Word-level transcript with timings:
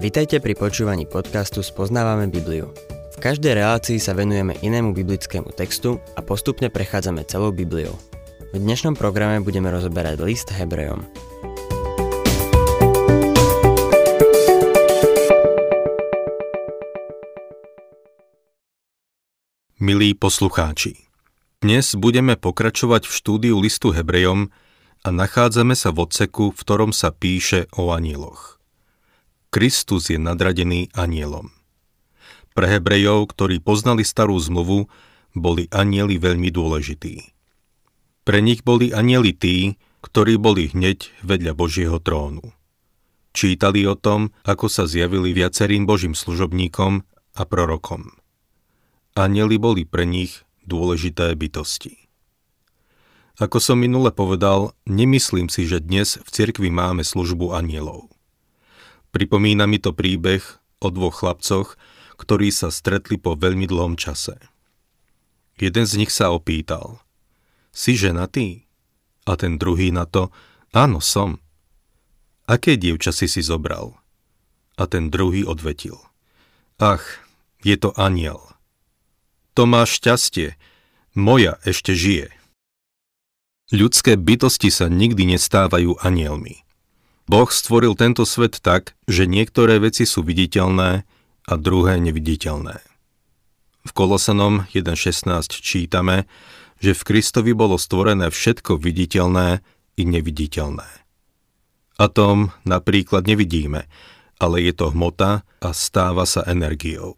Vitajte 0.00 0.40
pri 0.40 0.56
počúvaní 0.56 1.04
podcastu 1.04 1.60
Spoznávame 1.60 2.24
Bibliu. 2.32 2.72
V 3.12 3.16
každej 3.20 3.52
relácii 3.52 4.00
sa 4.00 4.16
venujeme 4.16 4.56
inému 4.64 4.96
biblickému 4.96 5.52
textu 5.52 6.00
a 6.16 6.24
postupne 6.24 6.72
prechádzame 6.72 7.20
celou 7.28 7.52
Bibliou. 7.52 7.92
V 8.48 8.56
dnešnom 8.56 8.96
programe 8.96 9.44
budeme 9.44 9.68
rozoberať 9.68 10.24
list 10.24 10.48
Hebrejom. 10.56 11.04
Milí 19.84 20.16
poslucháči, 20.16 20.96
dnes 21.60 21.92
budeme 21.92 22.40
pokračovať 22.40 23.04
v 23.04 23.12
štúdiu 23.12 23.60
listu 23.60 23.92
Hebrejom 23.92 24.48
a 25.04 25.08
nachádzame 25.12 25.76
sa 25.76 25.92
v 25.92 26.08
odseku, 26.08 26.56
v 26.56 26.60
ktorom 26.64 26.96
sa 26.96 27.12
píše 27.12 27.68
o 27.76 27.92
anieloch. 27.92 28.59
Kristus 29.50 30.14
je 30.14 30.18
nadradený 30.18 30.94
anielom. 30.94 31.50
Pre 32.54 32.66
Hebrejov, 32.70 33.34
ktorí 33.34 33.58
poznali 33.58 34.06
starú 34.06 34.38
zmluvu, 34.38 34.86
boli 35.34 35.66
anieli 35.74 36.22
veľmi 36.22 36.54
dôležití. 36.54 37.34
Pre 38.22 38.38
nich 38.38 38.62
boli 38.62 38.94
anieli 38.94 39.34
tí, 39.34 39.74
ktorí 40.06 40.38
boli 40.38 40.70
hneď 40.70 41.10
vedľa 41.26 41.52
Božieho 41.58 41.98
trónu. 41.98 42.54
Čítali 43.34 43.82
o 43.90 43.98
tom, 43.98 44.30
ako 44.46 44.70
sa 44.70 44.86
zjavili 44.86 45.34
viacerým 45.34 45.82
Božím 45.82 46.14
služobníkom 46.14 47.02
a 47.34 47.42
prorokom. 47.42 48.14
Anieli 49.18 49.58
boli 49.58 49.82
pre 49.82 50.06
nich 50.06 50.46
dôležité 50.62 51.34
bytosti. 51.34 52.06
Ako 53.42 53.58
som 53.58 53.82
minule 53.82 54.14
povedal, 54.14 54.78
nemyslím 54.86 55.50
si, 55.50 55.66
že 55.66 55.82
dnes 55.82 56.22
v 56.22 56.28
cirkvi 56.30 56.70
máme 56.70 57.02
službu 57.02 57.50
anielov. 57.56 58.10
Pripomína 59.10 59.66
mi 59.66 59.82
to 59.82 59.90
príbeh 59.90 60.42
o 60.78 60.88
dvoch 60.88 61.22
chlapcoch, 61.22 61.74
ktorí 62.14 62.54
sa 62.54 62.70
stretli 62.70 63.18
po 63.18 63.34
veľmi 63.34 63.66
dlhom 63.66 63.98
čase. 63.98 64.38
Jeden 65.60 65.84
z 65.84 65.92
nich 66.00 66.12
sa 66.14 66.32
opýtal, 66.32 67.02
si 67.70 67.94
ženatý? 67.94 68.64
A 69.28 69.36
ten 69.36 69.60
druhý 69.60 69.92
na 69.92 70.08
to, 70.08 70.32
áno, 70.72 70.98
som. 70.98 71.38
Aké 72.48 72.74
dievča 72.80 73.12
si 73.12 73.28
si 73.28 73.44
zobral? 73.44 73.94
A 74.80 74.88
ten 74.88 75.12
druhý 75.12 75.44
odvetil, 75.44 76.00
ach, 76.80 77.04
je 77.60 77.76
to 77.76 77.92
aniel. 78.00 78.40
To 79.52 79.68
má 79.68 79.84
šťastie, 79.84 80.56
moja 81.12 81.60
ešte 81.68 81.92
žije. 81.92 82.32
Ľudské 83.70 84.16
bytosti 84.16 84.72
sa 84.72 84.88
nikdy 84.88 85.36
nestávajú 85.36 86.00
anielmi. 86.00 86.64
Boh 87.30 87.46
stvoril 87.46 87.94
tento 87.94 88.26
svet 88.26 88.58
tak, 88.58 88.98
že 89.06 89.30
niektoré 89.30 89.78
veci 89.78 90.02
sú 90.02 90.26
viditeľné 90.26 91.06
a 91.46 91.54
druhé 91.54 92.02
neviditeľné. 92.02 92.82
V 93.86 93.90
Kolosanom 93.94 94.66
1.16 94.74 95.30
čítame, 95.62 96.26
že 96.82 96.90
v 96.90 97.06
Kristovi 97.06 97.54
bolo 97.54 97.78
stvorené 97.78 98.34
všetko 98.34 98.82
viditeľné 98.82 99.62
i 99.94 100.02
neviditeľné. 100.10 100.90
Atom 102.02 102.50
napríklad 102.66 103.22
nevidíme, 103.30 103.86
ale 104.42 104.66
je 104.66 104.74
to 104.74 104.90
hmota 104.90 105.46
a 105.62 105.68
stáva 105.70 106.26
sa 106.26 106.42
energiou. 106.50 107.14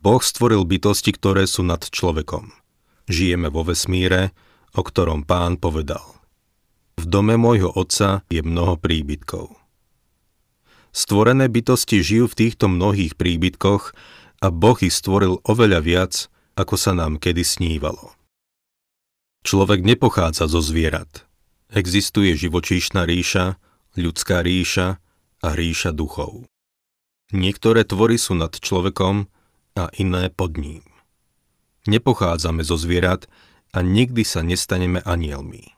Boh 0.00 0.22
stvoril 0.24 0.64
bytosti, 0.64 1.12
ktoré 1.12 1.44
sú 1.44 1.60
nad 1.60 1.84
človekom. 1.84 2.56
Žijeme 3.12 3.52
vo 3.52 3.68
vesmíre, 3.68 4.32
o 4.72 4.80
ktorom 4.80 5.28
pán 5.28 5.60
povedal. 5.60 6.23
V 7.04 7.12
dome 7.12 7.36
môjho 7.36 7.68
otca 7.68 8.24
je 8.32 8.40
mnoho 8.40 8.80
príbytkov. 8.80 9.52
Stvorené 10.88 11.52
bytosti 11.52 12.00
žijú 12.00 12.32
v 12.32 12.48
týchto 12.48 12.64
mnohých 12.64 13.20
príbytkoch 13.20 13.92
a 14.40 14.48
Boh 14.48 14.78
ich 14.80 14.96
stvoril 14.96 15.36
oveľa 15.44 15.84
viac, 15.84 16.32
ako 16.56 16.80
sa 16.80 16.96
nám 16.96 17.20
kedy 17.20 17.44
snívalo. 17.44 18.16
Človek 19.44 19.84
nepochádza 19.84 20.48
zo 20.48 20.64
zvierat. 20.64 21.28
Existuje 21.68 22.32
živočíšna 22.40 23.04
ríša, 23.04 23.60
ľudská 24.00 24.40
ríša 24.40 24.96
a 25.44 25.48
ríša 25.52 25.92
duchov. 25.92 26.48
Niektoré 27.36 27.84
tvory 27.84 28.16
sú 28.16 28.32
nad 28.32 28.56
človekom 28.56 29.28
a 29.76 29.92
iné 30.00 30.32
pod 30.32 30.56
ním. 30.56 30.80
Nepochádzame 31.84 32.64
zo 32.64 32.80
zvierat 32.80 33.28
a 33.76 33.84
nikdy 33.84 34.24
sa 34.24 34.40
nestaneme 34.40 35.04
anielmi. 35.04 35.74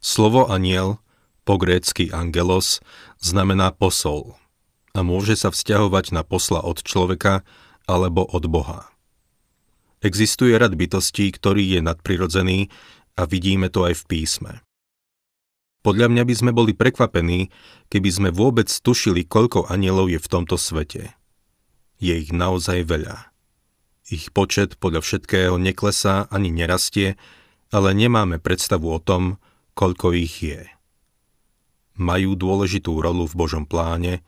Slovo 0.00 0.46
aniel, 0.48 1.00
po 1.46 1.56
grécky 1.56 2.10
angelos, 2.10 2.82
znamená 3.22 3.70
posol 3.70 4.34
a 4.96 5.04
môže 5.04 5.36
sa 5.36 5.52
vzťahovať 5.52 6.16
na 6.16 6.24
posla 6.24 6.64
od 6.64 6.80
človeka 6.80 7.44
alebo 7.84 8.24
od 8.24 8.48
Boha. 8.48 8.88
Existuje 10.00 10.56
rad 10.56 10.76
bytostí, 10.76 11.32
ktorý 11.32 11.76
je 11.76 11.80
nadprirodzený 11.84 12.68
a 13.16 13.24
vidíme 13.24 13.72
to 13.72 13.88
aj 13.88 13.94
v 14.00 14.04
písme. 14.08 14.52
Podľa 15.86 16.10
mňa 16.10 16.22
by 16.26 16.34
sme 16.34 16.50
boli 16.50 16.74
prekvapení, 16.74 17.54
keby 17.86 18.10
sme 18.10 18.28
vôbec 18.34 18.66
tušili, 18.66 19.22
koľko 19.22 19.70
anielov 19.70 20.10
je 20.10 20.18
v 20.18 20.30
tomto 20.30 20.58
svete. 20.58 21.14
Je 22.02 22.12
ich 22.12 22.34
naozaj 22.34 22.90
veľa. 22.90 23.30
Ich 24.10 24.34
počet 24.34 24.78
podľa 24.82 25.06
všetkého 25.06 25.54
neklesá 25.62 26.26
ani 26.28 26.50
nerastie, 26.50 27.14
ale 27.70 27.94
nemáme 27.94 28.42
predstavu 28.42 28.90
o 28.90 28.98
tom, 28.98 29.38
koľko 29.76 30.16
ich 30.16 30.40
je. 30.40 30.64
Majú 32.00 32.32
dôležitú 32.32 32.96
rolu 32.96 33.28
v 33.28 33.36
Božom 33.36 33.68
pláne, 33.68 34.24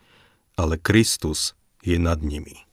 ale 0.61 0.77
Kristus 0.77 1.57
je 1.81 1.97
nad 1.97 2.21
nimi. 2.21 2.69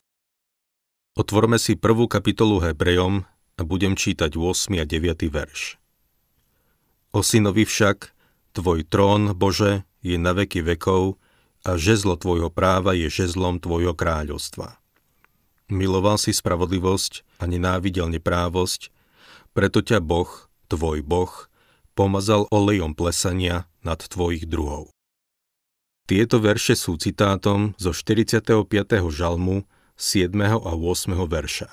Otvorme 1.15 1.55
si 1.55 1.79
prvú 1.79 2.11
kapitolu 2.11 2.59
Hebrejom 2.59 3.23
a 3.55 3.61
budem 3.63 3.95
čítať 3.95 4.35
8. 4.35 4.83
a 4.83 4.85
9. 4.85 5.31
verš. 5.31 5.79
O 7.15 7.23
synovi 7.23 7.63
však, 7.63 8.11
tvoj 8.51 8.83
trón, 8.83 9.31
Bože, 9.31 9.87
je 10.03 10.19
na 10.19 10.35
veky 10.35 10.59
vekov 10.59 11.15
a 11.63 11.79
žezlo 11.79 12.19
tvojho 12.19 12.51
práva 12.51 12.91
je 12.91 13.07
žezlom 13.07 13.63
tvojho 13.63 13.95
kráľovstva. 13.95 14.75
Miloval 15.71 16.19
si 16.19 16.35
spravodlivosť 16.35 17.23
a 17.39 17.47
nenávidel 17.47 18.11
neprávosť, 18.11 18.91
preto 19.55 19.79
ťa 19.79 20.03
Boh, 20.03 20.29
tvoj 20.67 20.99
Boh, 21.01 21.31
pomazal 21.95 22.45
olejom 22.51 22.93
plesania 22.93 23.65
nad 23.81 24.03
tvojich 24.03 24.45
druhov. 24.45 24.91
Tieto 26.05 26.37
verše 26.37 26.77
sú 26.77 27.01
citátom 27.01 27.73
zo 27.81 27.89
45. 27.89 28.69
žalmu 29.09 29.65
7. 29.97 30.29
a 30.37 30.71
8. 30.75 31.17
verša. 31.25 31.71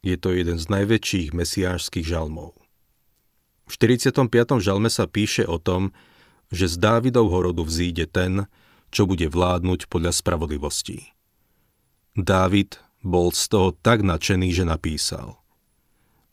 Je 0.00 0.16
to 0.16 0.32
jeden 0.32 0.56
z 0.56 0.64
najväčších 0.72 1.36
mesiášských 1.36 2.06
žalmov. 2.06 2.56
V 3.68 3.72
45. 3.76 4.24
žalme 4.64 4.88
sa 4.88 5.04
píše 5.04 5.44
o 5.44 5.60
tom, 5.60 5.92
že 6.48 6.66
z 6.66 6.80
Dávidovho 6.80 7.52
rodu 7.52 7.62
vzíde 7.62 8.08
ten, 8.08 8.48
čo 8.88 9.06
bude 9.06 9.28
vládnuť 9.28 9.86
podľa 9.86 10.16
spravodlivosti. 10.16 11.12
Dávid 12.16 12.80
bol 13.04 13.30
z 13.30 13.44
toho 13.52 13.68
tak 13.76 14.02
nadšený, 14.02 14.48
že 14.50 14.64
napísal 14.66 15.38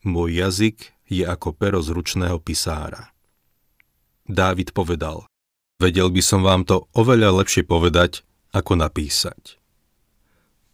Môj 0.02 0.40
jazyk 0.40 0.97
je 1.08 1.24
ako 1.24 1.56
pero 1.56 1.80
z 1.80 1.96
ručného 1.96 2.38
pisára. 2.44 3.12
Dávid 4.28 4.76
povedal, 4.76 5.24
vedel 5.80 6.12
by 6.12 6.22
som 6.22 6.44
vám 6.44 6.68
to 6.68 6.88
oveľa 6.92 7.44
lepšie 7.44 7.64
povedať, 7.64 8.28
ako 8.52 8.80
napísať. 8.80 9.60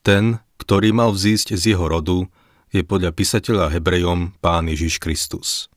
Ten, 0.02 0.42
ktorý 0.60 0.92
mal 0.92 1.14
vzísť 1.14 1.56
z 1.56 1.78
jeho 1.78 1.86
rodu, 1.86 2.26
je 2.74 2.82
podľa 2.82 3.14
písateľa 3.14 3.70
Hebrejom 3.70 4.34
Pán 4.42 4.66
Ježiš 4.66 4.98
Kristus. 4.98 5.70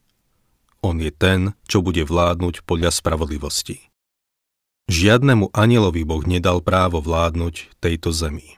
On 0.80 0.96
je 0.96 1.12
ten, 1.12 1.52
čo 1.68 1.84
bude 1.84 2.00
vládnuť 2.00 2.64
podľa 2.64 2.88
spravodlivosti. 2.88 3.92
Žiadnemu 4.86 5.50
anielovi 5.52 6.06
Boh 6.06 6.22
nedal 6.24 6.62
právo 6.62 7.02
vládnuť 7.02 7.76
tejto 7.82 8.14
zemi. 8.14 8.56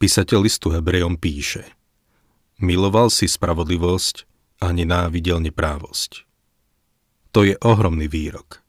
Písateľ 0.00 0.48
listu 0.48 0.72
Hebrejom 0.74 1.20
píše 1.20 1.68
Miloval 2.58 3.12
si 3.12 3.28
spravodlivosť 3.28 4.33
a 4.64 4.72
nenávidel 4.72 5.44
neprávosť. 5.44 6.24
To 7.36 7.44
je 7.44 7.60
ohromný 7.60 8.08
výrok. 8.08 8.64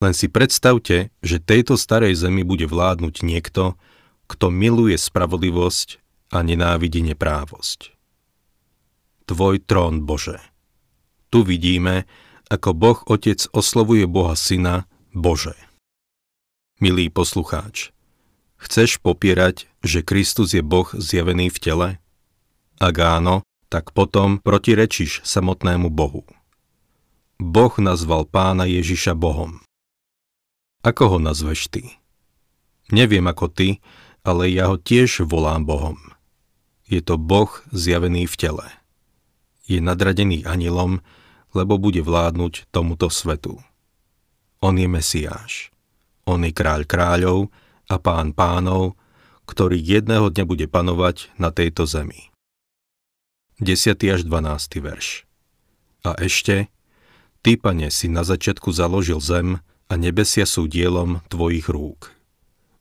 Len 0.00 0.16
si 0.16 0.32
predstavte, 0.32 1.12
že 1.20 1.44
tejto 1.44 1.76
starej 1.76 2.16
zemi 2.16 2.40
bude 2.40 2.64
vládnuť 2.64 3.20
niekto, 3.20 3.76
kto 4.24 4.46
miluje 4.48 4.96
spravodlivosť 4.96 6.00
a 6.32 6.40
nenávidí 6.40 7.04
neprávosť. 7.04 7.92
Tvoj 9.28 9.60
trón, 9.64 10.04
Bože. 10.08 10.40
Tu 11.28 11.44
vidíme, 11.44 12.08
ako 12.48 12.70
Boh 12.76 13.00
Otec 13.08 13.44
oslovuje 13.52 14.04
Boha 14.04 14.36
Syna 14.36 14.88
Bože. 15.12 15.56
Milý 16.80 17.08
poslucháč, 17.08 17.94
chceš 18.60 19.00
popierať, 19.00 19.68
že 19.80 20.04
Kristus 20.04 20.52
je 20.52 20.60
Boh 20.60 20.88
zjavený 20.92 21.48
v 21.48 21.58
tele? 21.58 21.88
Ak 22.76 22.96
áno, 23.00 23.46
tak 23.74 23.90
potom 23.90 24.38
protirečíš 24.38 25.26
samotnému 25.26 25.90
Bohu. 25.90 26.22
Boh 27.42 27.74
nazval 27.82 28.22
pána 28.22 28.70
Ježiša 28.70 29.18
Bohom. 29.18 29.66
Ako 30.86 31.10
ho 31.10 31.18
nazveš 31.18 31.66
ty? 31.66 31.98
Neviem 32.94 33.26
ako 33.26 33.50
ty, 33.50 33.82
ale 34.22 34.46
ja 34.54 34.70
ho 34.70 34.78
tiež 34.78 35.26
volám 35.26 35.66
Bohom. 35.66 35.98
Je 36.86 37.02
to 37.02 37.18
Boh 37.18 37.50
zjavený 37.74 38.30
v 38.30 38.34
tele. 38.38 38.66
Je 39.66 39.82
nadradený 39.82 40.46
anilom, 40.46 41.02
lebo 41.50 41.74
bude 41.74 41.98
vládnuť 41.98 42.70
tomuto 42.70 43.10
svetu. 43.10 43.58
On 44.62 44.78
je 44.78 44.86
Mesiáš. 44.86 45.74
On 46.30 46.38
je 46.46 46.54
kráľ 46.54 46.86
kráľov 46.86 47.50
a 47.90 47.98
pán 47.98 48.38
pánov, 48.38 48.94
ktorý 49.50 49.82
jedného 49.82 50.30
dňa 50.30 50.44
bude 50.46 50.70
panovať 50.70 51.34
na 51.42 51.50
tejto 51.50 51.90
zemi. 51.90 52.33
10. 53.62 53.94
až 54.10 54.20
12. 54.26 54.82
verš. 54.82 55.26
A 56.02 56.18
ešte, 56.18 56.68
Ty, 57.44 57.60
pane, 57.60 57.92
si 57.92 58.08
na 58.08 58.24
začiatku 58.24 58.72
založil 58.72 59.20
zem 59.20 59.60
a 59.86 60.00
nebesia 60.00 60.48
sú 60.48 60.64
dielom 60.64 61.20
tvojich 61.28 61.68
rúk. 61.68 62.08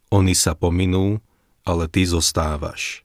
Oni 0.07 0.31
sa 0.31 0.55
pominú, 0.55 1.19
ale 1.67 1.91
ty 1.91 2.07
zostávaš. 2.07 3.03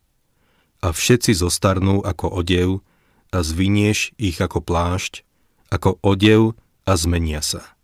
A 0.78 0.94
všetci 0.94 1.34
zostarnú 1.34 1.98
ako 2.06 2.30
odev 2.30 2.86
a 3.34 3.42
zvinieš 3.42 4.14
ich 4.22 4.38
ako 4.38 4.62
plášť, 4.62 5.26
ako 5.74 5.98
odev 5.98 6.54
a 6.86 6.94
zmenia 6.94 7.42
sa. 7.42 7.74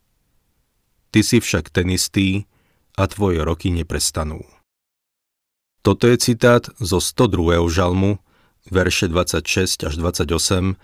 Ty 1.10 1.26
si 1.26 1.42
však 1.42 1.74
ten 1.74 1.90
istý 1.90 2.46
a 2.94 3.10
tvoje 3.10 3.42
roky 3.42 3.74
neprestanú. 3.74 4.46
Toto 5.82 6.06
je 6.06 6.16
citát 6.16 6.70
zo 6.78 7.02
102. 7.02 7.66
žalmu, 7.74 8.22
verše 8.68 9.08
26 9.08 9.84
až 9.88 9.94
28, 10.00 10.76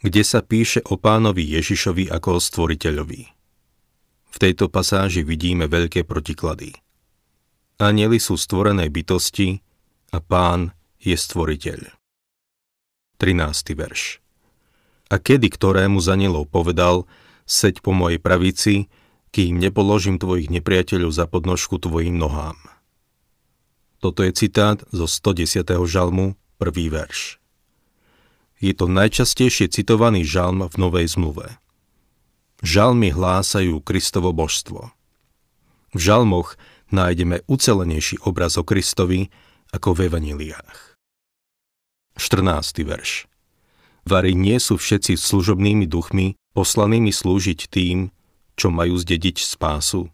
kde 0.00 0.22
sa 0.22 0.40
píše 0.44 0.80
o 0.88 0.96
pánovi 1.00 1.44
Ježišovi 1.56 2.08
ako 2.12 2.36
o 2.36 2.40
stvoriteľovi. 2.40 3.22
V 4.32 4.36
tejto 4.36 4.68
pasáži 4.68 5.24
vidíme 5.24 5.64
veľké 5.64 6.04
protiklady. 6.04 6.76
Anieli 7.80 8.20
sú 8.20 8.36
stvorené 8.36 8.88
bytosti 8.88 9.60
a 10.12 10.20
pán 10.20 10.72
je 11.00 11.16
stvoriteľ. 11.16 11.92
13. 13.16 13.72
verš 13.72 14.20
A 15.08 15.16
kedy 15.16 15.48
ktorému 15.48 16.00
z 16.04 16.08
anielov 16.12 16.52
povedal, 16.52 17.08
seď 17.48 17.80
po 17.80 17.96
mojej 17.96 18.20
pravici, 18.20 18.92
kým 19.32 19.56
nepoložím 19.60 20.20
tvojich 20.20 20.52
nepriateľov 20.52 21.12
za 21.12 21.24
podnožku 21.28 21.80
tvojim 21.80 22.16
nohám. 22.16 22.56
Toto 24.00 24.20
je 24.20 24.32
citát 24.36 24.80
zo 24.92 25.08
110. 25.08 25.64
žalmu, 25.88 26.36
prvý 26.56 26.92
verš. 26.92 27.38
Je 28.56 28.72
to 28.72 28.88
najčastejšie 28.88 29.68
citovaný 29.68 30.24
žalm 30.24 30.64
v 30.64 30.76
Novej 30.80 31.12
zmluve. 31.12 31.60
Žalmy 32.64 33.12
hlásajú 33.12 33.84
Kristovo 33.84 34.32
božstvo. 34.32 34.88
V 35.92 36.00
žalmoch 36.00 36.56
nájdeme 36.88 37.44
ucelenejší 37.44 38.24
obraz 38.24 38.56
o 38.56 38.64
Kristovi 38.64 39.28
ako 39.76 39.92
v 39.92 40.00
evaniliách. 40.08 40.96
14. 42.16 42.80
verš 42.88 43.28
Vary 44.06 44.32
nie 44.32 44.56
sú 44.56 44.80
všetci 44.80 45.18
služobnými 45.18 45.84
duchmi 45.84 46.38
poslanými 46.56 47.12
slúžiť 47.12 47.68
tým, 47.68 48.08
čo 48.56 48.72
majú 48.72 48.96
zdediť 48.96 49.36
spásu. 49.36 50.08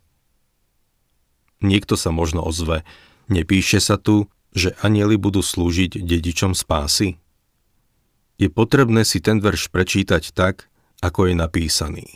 Niekto 1.62 1.94
sa 1.94 2.10
možno 2.10 2.42
ozve, 2.42 2.82
nepíše 3.30 3.78
sa 3.78 3.94
tu, 4.00 4.26
že 4.52 4.76
anieli 4.84 5.16
budú 5.16 5.40
slúžiť 5.40 6.00
dedičom 6.04 6.52
spásy? 6.52 7.22
je 8.42 8.48
potrebné 8.50 9.06
si 9.06 9.22
ten 9.22 9.38
verš 9.38 9.70
prečítať 9.70 10.34
tak, 10.34 10.66
ako 10.98 11.30
je 11.30 11.34
napísaný. 11.38 12.06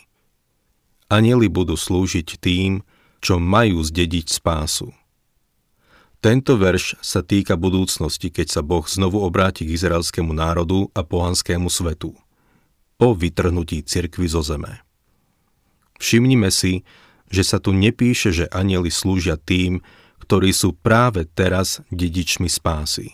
Anieli 1.06 1.46
budú 1.46 1.78
slúžiť 1.78 2.42
tým, 2.42 2.82
čo 3.22 3.38
majú 3.38 3.78
zdediť 3.78 4.26
spásu. 4.26 4.90
Tento 6.18 6.58
verš 6.58 6.98
sa 6.98 7.22
týka 7.22 7.54
budúcnosti, 7.54 8.34
keď 8.34 8.58
sa 8.58 8.62
Boh 8.66 8.82
znovu 8.82 9.22
obráti 9.22 9.62
k 9.62 9.78
izraelskému 9.78 10.34
národu 10.34 10.90
a 10.98 11.06
pohanskému 11.06 11.70
svetu. 11.70 12.18
Po 12.98 13.14
vytrhnutí 13.14 13.86
cirkvy 13.86 14.26
zo 14.26 14.42
zeme. 14.42 14.82
Všimnime 16.02 16.50
si, 16.50 16.82
že 17.30 17.46
sa 17.46 17.62
tu 17.62 17.70
nepíše, 17.70 18.34
že 18.34 18.50
anieli 18.50 18.90
slúžia 18.90 19.38
tým, 19.38 19.78
ktorí 20.22 20.50
sú 20.54 20.72
práve 20.72 21.28
teraz 21.28 21.84
dedičmi 21.92 22.48
spásy. 22.48 23.12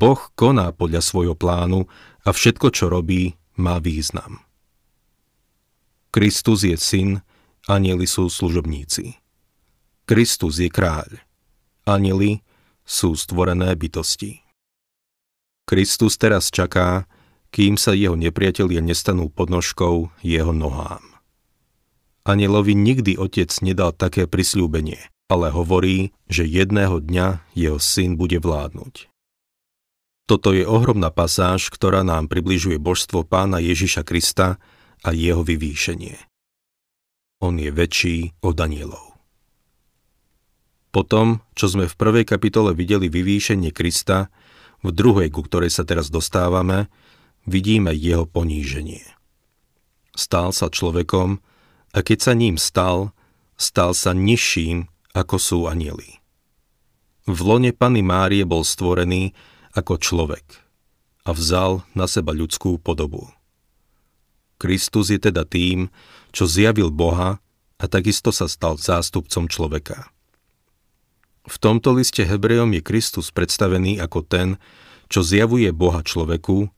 Boh 0.00 0.20
koná 0.32 0.72
podľa 0.72 1.04
svojho 1.04 1.36
plánu 1.36 1.84
a 2.24 2.30
všetko, 2.32 2.72
čo 2.72 2.88
robí, 2.88 3.36
má 3.60 3.76
význam. 3.76 4.40
Kristus 6.10 6.64
je 6.64 6.74
syn, 6.80 7.10
anieli 7.68 8.08
sú 8.08 8.32
služobníci. 8.32 9.20
Kristus 10.08 10.58
je 10.58 10.72
kráľ. 10.72 11.22
Anieli 11.86 12.42
sú 12.82 13.14
stvorené 13.14 13.76
bytosti. 13.78 14.42
Kristus 15.70 16.18
teraz 16.18 16.50
čaká, 16.50 17.06
kým 17.54 17.78
sa 17.78 17.94
jeho 17.94 18.18
nepriatelia 18.18 18.82
nestanú 18.82 19.30
podnožkou 19.30 20.10
jeho 20.18 20.50
nohám. 20.50 21.02
Anielovi 22.26 22.74
nikdy 22.74 23.14
otec 23.14 23.50
nedal 23.62 23.94
také 23.94 24.26
prisľúbenie, 24.26 24.98
ale 25.30 25.54
hovorí, 25.54 26.10
že 26.26 26.42
jedného 26.42 26.98
dňa 26.98 27.54
jeho 27.54 27.78
syn 27.78 28.18
bude 28.18 28.42
vládnuť. 28.42 29.06
Toto 30.26 30.50
je 30.50 30.66
ohromná 30.66 31.14
pasáž, 31.14 31.70
ktorá 31.70 32.02
nám 32.02 32.26
približuje 32.26 32.82
božstvo 32.82 33.22
pána 33.22 33.62
Ježiša 33.62 34.02
Krista 34.02 34.58
a 35.06 35.14
jeho 35.14 35.46
vyvýšenie. 35.46 36.18
On 37.40 37.54
je 37.54 37.70
väčší 37.70 38.34
od 38.42 38.58
anielov. 38.58 39.10
Potom, 40.90 41.46
čo 41.54 41.70
sme 41.70 41.86
v 41.86 41.94
prvej 41.94 42.26
kapitole 42.26 42.74
videli 42.74 43.06
vyvýšenie 43.06 43.70
Krista, 43.70 44.34
v 44.82 44.90
druhej, 44.90 45.30
ku 45.30 45.46
ktorej 45.46 45.70
sa 45.70 45.86
teraz 45.86 46.10
dostávame, 46.10 46.90
vidíme 47.46 47.94
jeho 47.94 48.26
poníženie. 48.26 49.06
Stál 50.14 50.50
sa 50.50 50.66
človekom 50.66 51.38
a 51.94 51.98
keď 52.02 52.18
sa 52.18 52.32
ním 52.34 52.58
stal, 52.58 53.14
stal 53.54 53.94
sa 53.94 54.10
nižším, 54.14 54.90
ako 55.14 55.36
sú 55.36 55.58
anieli. 55.66 56.20
V 57.26 57.38
lone 57.46 57.70
Pany 57.70 58.02
Márie 58.02 58.42
bol 58.42 58.66
stvorený 58.66 59.34
ako 59.74 60.00
človek 60.02 60.46
a 61.22 61.30
vzal 61.30 61.86
na 61.94 62.10
seba 62.10 62.34
ľudskú 62.34 62.80
podobu. 62.80 63.30
Kristus 64.60 65.08
je 65.08 65.20
teda 65.20 65.46
tým, 65.46 65.88
čo 66.34 66.44
zjavil 66.44 66.92
Boha 66.92 67.40
a 67.80 67.84
takisto 67.88 68.28
sa 68.34 68.44
stal 68.44 68.76
zástupcom 68.76 69.48
človeka. 69.48 70.12
V 71.48 71.56
tomto 71.56 71.96
liste 71.96 72.20
Hebrejom 72.20 72.76
je 72.76 72.82
Kristus 72.84 73.32
predstavený 73.32 73.96
ako 74.04 74.20
ten, 74.20 74.48
čo 75.08 75.24
zjavuje 75.24 75.72
Boha 75.72 76.04
človeku 76.04 76.68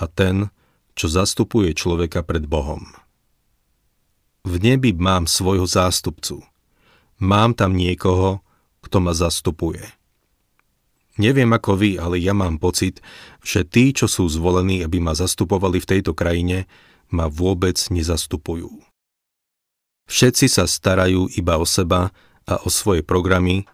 a 0.00 0.04
ten, 0.08 0.48
čo 0.96 1.06
zastupuje 1.06 1.76
človeka 1.76 2.24
pred 2.24 2.48
Bohom. 2.48 2.82
V 4.48 4.54
nebi 4.58 4.96
mám 4.96 5.28
svojho 5.28 5.68
zástupcu. 5.68 6.40
Mám 7.18 7.58
tam 7.58 7.74
niekoho, 7.74 8.42
kto 8.82 9.02
ma 9.02 9.10
zastupuje. 9.10 9.82
Neviem 11.18 11.50
ako 11.50 11.74
vy, 11.74 11.98
ale 11.98 12.22
ja 12.22 12.30
mám 12.30 12.62
pocit, 12.62 13.02
že 13.42 13.66
tí, 13.66 13.90
čo 13.90 14.06
sú 14.06 14.30
zvolení, 14.30 14.86
aby 14.86 15.02
ma 15.02 15.18
zastupovali 15.18 15.82
v 15.82 15.90
tejto 15.98 16.14
krajine, 16.14 16.70
ma 17.10 17.26
vôbec 17.26 17.74
nezastupujú. 17.90 18.70
Všetci 20.06 20.46
sa 20.46 20.64
starajú 20.64 21.26
iba 21.34 21.58
o 21.58 21.66
seba 21.66 22.14
a 22.46 22.54
o 22.62 22.70
svoje 22.70 23.02
programy 23.02 23.66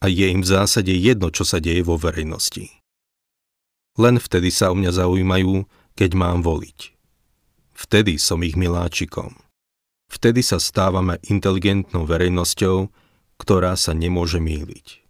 a 0.00 0.08
je 0.08 0.26
im 0.32 0.40
v 0.40 0.50
zásade 0.50 0.90
jedno, 0.90 1.28
čo 1.28 1.44
sa 1.44 1.60
deje 1.60 1.84
vo 1.84 2.00
verejnosti. 2.00 2.72
Len 4.00 4.16
vtedy 4.16 4.48
sa 4.48 4.72
o 4.72 4.74
mňa 4.76 4.92
zaujímajú, 4.92 5.68
keď 5.96 6.10
mám 6.16 6.40
voliť. 6.40 6.96
Vtedy 7.76 8.16
som 8.16 8.40
ich 8.40 8.56
miláčikom. 8.56 9.36
Vtedy 10.06 10.40
sa 10.40 10.62
stávame 10.62 11.18
inteligentnou 11.26 12.06
verejnosťou, 12.06 12.88
ktorá 13.36 13.74
sa 13.74 13.92
nemôže 13.92 14.40
míliť 14.40 15.06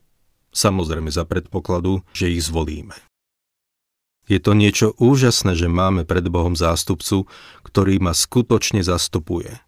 samozrejme 0.56 1.12
za 1.12 1.28
predpokladu, 1.28 2.00
že 2.16 2.32
ich 2.32 2.40
zvolíme. 2.40 2.96
Je 4.26 4.42
to 4.42 4.58
niečo 4.58 4.96
úžasné, 4.98 5.54
že 5.54 5.70
máme 5.70 6.02
pred 6.02 6.26
Bohom 6.26 6.58
zástupcu, 6.58 7.30
ktorý 7.62 8.02
ma 8.02 8.10
skutočne 8.16 8.82
zastupuje. 8.82 9.60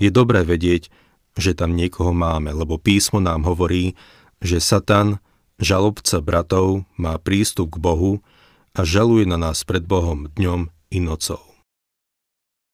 Je 0.00 0.08
dobré 0.08 0.46
vedieť, 0.46 0.88
že 1.36 1.52
tam 1.52 1.76
niekoho 1.76 2.16
máme, 2.16 2.56
lebo 2.56 2.80
písmo 2.80 3.20
nám 3.20 3.44
hovorí, 3.44 3.92
že 4.40 4.64
Satan, 4.64 5.20
žalobca 5.60 6.24
bratov, 6.24 6.88
má 6.96 7.20
prístup 7.20 7.76
k 7.76 7.82
Bohu 7.82 8.12
a 8.72 8.80
žaluje 8.80 9.28
na 9.28 9.36
nás 9.36 9.60
pred 9.68 9.84
Bohom 9.84 10.32
dňom 10.32 10.72
i 10.88 10.98
nocou. 11.04 11.45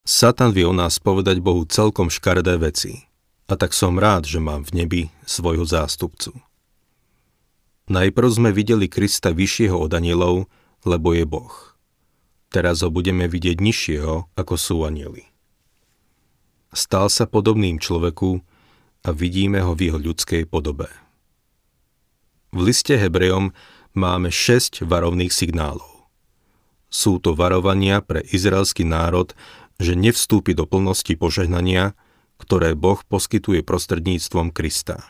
Satan 0.02 0.50
vie 0.50 0.66
o 0.66 0.75
nás 0.75 0.99
povedať 0.99 1.38
Bohu 1.38 1.62
celkom 1.62 2.11
škaredé 2.11 2.59
veci. 2.59 3.06
A 3.47 3.54
tak 3.54 3.71
som 3.71 4.02
rád, 4.02 4.26
že 4.26 4.42
mám 4.42 4.66
v 4.66 4.82
nebi 4.82 5.02
svojho 5.23 5.62
zástupcu. 5.62 6.35
Najprv 7.87 8.28
sme 8.30 8.50
videli 8.50 8.90
Krista 8.90 9.30
vyššieho 9.30 9.78
od 9.78 9.92
anielov, 9.94 10.50
lebo 10.82 11.14
je 11.14 11.23
Boh. 11.23 11.54
Teraz 12.50 12.82
ho 12.82 12.90
budeme 12.90 13.30
vidieť 13.30 13.62
nižšieho, 13.62 14.35
ako 14.35 14.54
sú 14.59 14.82
anieli. 14.82 15.28
Stal 16.73 17.06
sa 17.12 17.28
podobným 17.28 17.78
človeku 17.78 18.42
a 19.06 19.09
vidíme 19.12 19.61
ho 19.62 19.76
v 19.76 19.92
jeho 19.92 19.99
ľudskej 20.00 20.49
podobe. 20.49 20.88
V 22.50 22.59
liste 22.64 22.97
Hebrejom 22.97 23.54
máme 23.94 24.32
6 24.32 24.82
varovných 24.82 25.30
signálov. 25.30 26.09
Sú 26.92 27.16
to 27.21 27.32
varovania 27.32 28.04
pre 28.04 28.21
izraelský 28.21 28.85
národ, 28.85 29.32
že 29.83 29.99
nevstúpi 29.99 30.55
do 30.55 30.65
plnosti 30.65 31.19
požehnania, 31.19 31.99
ktoré 32.39 32.79
Boh 32.79 33.03
poskytuje 33.03 33.67
prostredníctvom 33.67 34.55
Krista. 34.55 35.03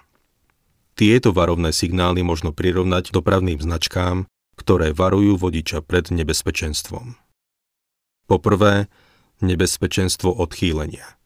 Tieto 0.97 1.33
varovné 1.33 1.73
signály 1.73 2.21
možno 2.25 2.53
prirovnať 2.53 3.13
dopravným 3.13 3.61
značkám, 3.61 4.29
ktoré 4.57 4.93
varujú 4.93 5.41
vodiča 5.41 5.81
pred 5.81 6.13
nebezpečenstvom. 6.13 7.17
Poprvé, 8.29 8.89
nebezpečenstvo 9.41 10.33
odchýlenia. 10.33 11.17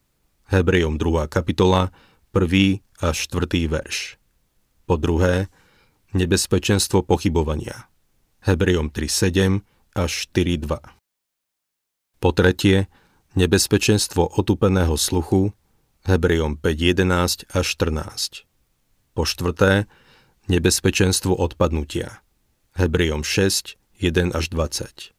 Hebrejom 0.46 0.98
2. 0.98 1.26
kapitola, 1.26 1.90
1. 2.30 2.82
až 3.02 3.16
4. 3.26 3.66
verš. 3.66 4.18
Po 4.86 4.94
druhé, 4.94 5.50
nebezpečenstvo 6.14 7.02
pochybovania. 7.02 7.90
Hebrejom 8.46 8.94
3.7 8.94 9.66
až 9.98 10.12
4.2. 10.30 10.78
Po 12.22 12.30
tretie, 12.30 12.86
nebezpečenstvo 13.36 14.40
otupeného 14.40 14.96
sluchu. 14.96 15.52
Hebrejom 16.08 16.56
5.11 16.58 17.50
až 17.52 17.66
14. 17.76 18.46
Po 19.12 19.22
štvrté, 19.26 19.90
nebezpečenstvo 20.48 21.34
odpadnutia. 21.34 22.24
Hebrejom 22.78 23.26
6, 23.26 23.76
1 23.98 24.32
až 24.32 24.44
20. 24.48 25.12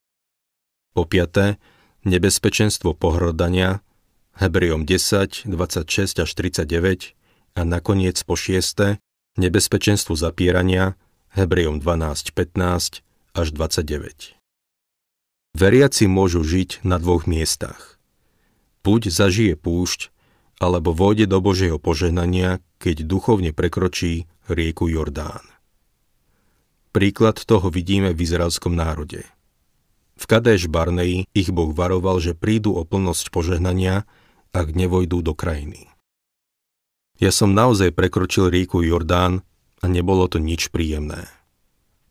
Po 0.96 1.04
piaté, 1.06 1.62
nebezpečenstvo 2.08 2.98
pohrdania. 2.98 3.86
Hebrejom 4.38 4.86
10, 4.86 5.50
26 5.50 6.24
až 6.24 6.30
39 6.34 7.18
a 7.58 7.62
nakoniec 7.66 8.22
po 8.22 8.38
šieste, 8.38 9.02
nebezpečenstvu 9.38 10.14
zapierania, 10.14 10.94
Hebrejom 11.34 11.82
12, 11.82 12.34
15 12.38 13.02
až 13.34 13.48
29. 13.50 14.38
Veriaci 15.58 16.06
môžu 16.06 16.46
žiť 16.46 16.86
na 16.86 17.02
dvoch 17.02 17.26
miestach. 17.26 17.97
Buď 18.88 19.12
zažije 19.12 19.60
púšť, 19.60 20.16
alebo 20.64 20.96
vôjde 20.96 21.28
do 21.28 21.44
Božieho 21.44 21.76
požehnania, 21.76 22.64
keď 22.80 23.04
duchovne 23.04 23.52
prekročí 23.52 24.32
rieku 24.48 24.88
Jordán. 24.88 25.44
Príklad 26.96 27.36
toho 27.36 27.68
vidíme 27.68 28.16
v 28.16 28.24
izraelskom 28.24 28.72
národe. 28.72 29.28
V 30.16 30.24
Kadeš 30.24 30.72
Barnei 30.72 31.28
ich 31.36 31.52
Boh 31.52 31.76
varoval, 31.76 32.24
že 32.24 32.32
prídu 32.32 32.80
o 32.80 32.88
plnosť 32.88 33.28
požehnania, 33.28 34.08
ak 34.56 34.72
nevojdú 34.72 35.20
do 35.20 35.36
krajiny. 35.36 35.92
Ja 37.20 37.36
som 37.36 37.52
naozaj 37.52 37.92
prekročil 37.92 38.48
rieku 38.48 38.80
Jordán 38.88 39.44
a 39.84 39.92
nebolo 39.92 40.32
to 40.32 40.40
nič 40.40 40.72
príjemné. 40.72 41.28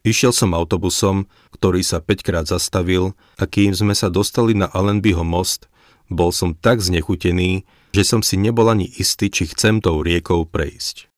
Išiel 0.04 0.37
som 0.37 0.52
autobusom, 0.52 1.25
ktorý 1.56 1.80
sa 1.80 2.04
5 2.04 2.21
krát 2.21 2.45
zastavil 2.45 3.16
a 3.40 3.49
kým 3.49 3.73
sme 3.73 3.97
sa 3.97 4.12
dostali 4.12 4.52
na 4.52 4.68
Allenbyho 4.68 5.25
most, 5.25 5.73
bol 6.06 6.30
som 6.30 6.54
tak 6.54 6.82
znechutený, 6.82 7.66
že 7.94 8.02
som 8.04 8.20
si 8.20 8.36
nebol 8.36 8.68
ani 8.68 8.86
istý, 8.86 9.32
či 9.32 9.48
chcem 9.50 9.80
tou 9.80 10.04
riekou 10.04 10.44
prejsť. 10.46 11.08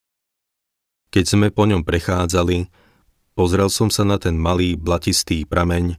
Keď 1.09 1.25
sme 1.25 1.49
po 1.49 1.65
ňom 1.65 1.83
prechádzali, 1.83 2.69
pozrel 3.33 3.73
som 3.73 3.89
sa 3.89 4.05
na 4.05 4.21
ten 4.21 4.37
malý 4.37 4.77
blatistý 4.77 5.49
prameň 5.49 5.97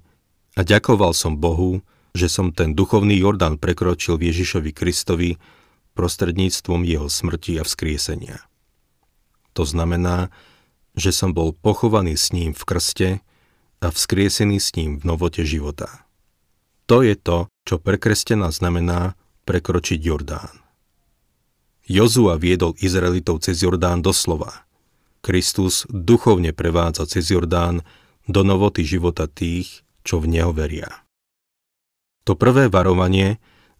a 0.57 0.61
ďakoval 0.61 1.17
som 1.17 1.37
Bohu, 1.37 1.81
že 2.13 2.29
som 2.29 2.53
ten 2.53 2.73
duchovný 2.73 3.17
Jordán 3.17 3.61
prekročil 3.61 4.17
Ježišovi 4.17 4.71
Kristovi 4.73 5.37
prostredníctvom 5.93 6.85
jeho 6.85 7.09
smrti 7.09 7.59
a 7.59 7.63
vzkriesenia. 7.65 8.45
To 9.57 9.65
znamená, 9.65 10.31
že 10.95 11.11
som 11.11 11.35
bol 11.35 11.53
pochovaný 11.53 12.15
s 12.15 12.31
ním 12.31 12.55
v 12.55 12.63
krste 12.65 13.09
a 13.83 13.87
vzkriesený 13.91 14.57
s 14.59 14.75
ním 14.75 14.99
v 14.99 15.03
novote 15.07 15.43
života. 15.43 16.05
To 16.89 17.05
je 17.05 17.13
to, 17.13 17.51
čo 17.69 17.77
pre 17.77 18.01
kresťana 18.01 18.49
znamená 18.49 19.13
prekročiť 19.45 20.01
Jordán. 20.01 20.57
Jozua 21.85 22.41
viedol 22.41 22.73
Izraelitov 22.81 23.45
cez 23.45 23.61
Jordán 23.61 24.01
doslova. 24.01 24.65
Kristus 25.21 25.85
duchovne 25.85 26.49
prevádza 26.49 27.05
cez 27.05 27.29
Jordán 27.29 27.85
do 28.25 28.41
novoty 28.41 28.81
života 28.81 29.29
tých, 29.29 29.85
čo 30.01 30.17
v 30.17 30.33
Neho 30.33 30.49
veria. 30.49 31.05
To 32.25 32.33
prvé 32.33 32.73
varovanie 32.73 33.37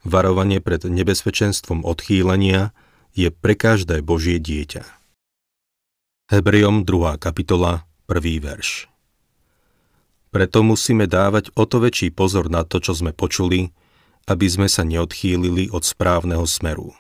Varovanie 0.08 0.64
pred 0.64 0.80
nebezpečenstvom 0.88 1.84
odchýlenia 1.84 2.72
je 3.12 3.28
pre 3.36 3.52
každé 3.52 4.00
Božie 4.00 4.40
dieťa. 4.40 4.88
Hebrejom 6.32 6.88
2. 6.88 7.20
kapitola, 7.20 7.84
1. 8.08 8.40
verš. 8.40 8.88
Preto 10.30 10.62
musíme 10.62 11.10
dávať 11.10 11.50
o 11.58 11.66
to 11.66 11.82
väčší 11.82 12.14
pozor 12.14 12.54
na 12.54 12.62
to, 12.62 12.78
čo 12.78 12.94
sme 12.94 13.16
počuli, 13.16 13.74
aby 14.30 14.46
sme 14.46 14.70
sa 14.70 14.86
neodchýlili 14.86 15.74
od 15.74 15.82
správneho 15.82 16.46
smeru. 16.46 16.94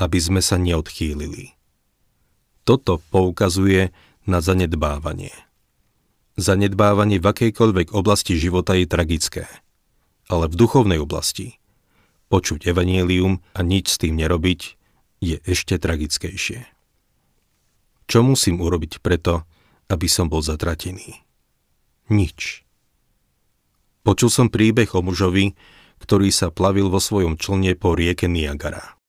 Aby 0.00 0.18
sme 0.18 0.40
sa 0.40 0.56
neodchýlili. 0.56 1.52
Toto 2.64 3.04
poukazuje 3.12 3.92
na 4.24 4.40
zanedbávanie. 4.40 5.36
Zanedbávanie 6.40 7.20
v 7.20 7.28
akejkoľvek 7.28 7.92
oblasti 7.92 8.40
života 8.40 8.72
je 8.72 8.88
tragické– 8.88 9.44
ale 10.28 10.48
v 10.48 10.54
duchovnej 10.56 11.00
oblasti. 11.00 11.60
Počuť 12.32 12.66
evanielium 12.66 13.44
a 13.52 13.60
nič 13.60 13.94
s 13.94 14.00
tým 14.00 14.16
nerobiť 14.16 14.60
je 15.20 15.36
ešte 15.44 15.76
tragickejšie. 15.76 16.64
Čo 18.04 18.20
musím 18.24 18.60
urobiť 18.60 19.00
preto, 19.00 19.44
aby 19.88 20.08
som 20.08 20.28
bol 20.28 20.44
zatratený? 20.44 21.23
Nič. 22.12 22.64
Počul 24.04 24.28
som 24.28 24.52
príbeh 24.52 24.92
o 24.92 25.00
mužovi, 25.00 25.56
ktorý 26.04 26.28
sa 26.28 26.52
plavil 26.52 26.92
vo 26.92 27.00
svojom 27.00 27.40
člne 27.40 27.72
po 27.72 27.96
rieke 27.96 28.28
Niagara. 28.28 29.00